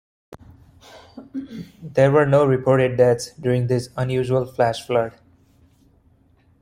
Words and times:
There 1.83 2.09
were 2.09 2.25
no 2.25 2.43
reported 2.43 2.97
deaths 2.97 3.33
during 3.35 3.67
this 3.67 3.89
unusual 3.95 4.47
flash 4.47 4.81
flood. 4.87 5.13